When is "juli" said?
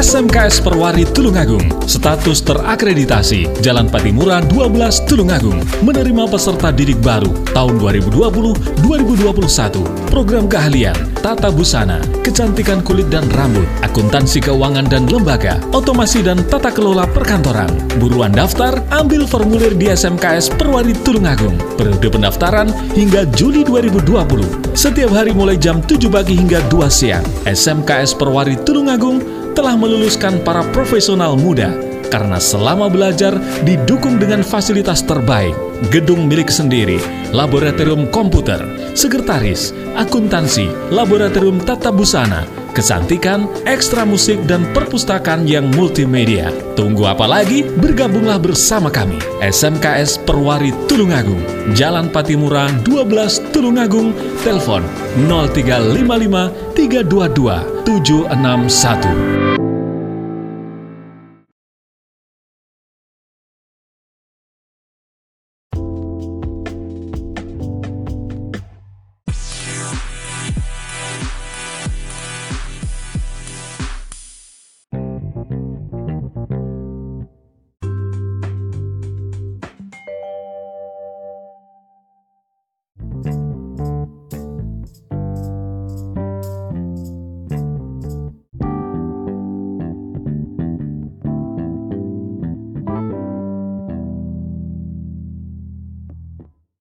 23.36-23.68